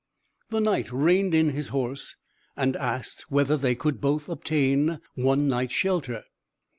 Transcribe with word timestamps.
The 0.49 0.59
Knight 0.59 0.91
reined 0.91 1.35
in 1.35 1.49
his 1.51 1.67
horse, 1.67 2.15
and 2.57 2.75
asked 2.75 3.29
whether 3.29 3.55
they 3.55 3.75
could 3.75 4.01
both 4.01 4.29
obtain 4.29 4.99
one 5.13 5.47
night's 5.47 5.73
shelter. 5.73 6.23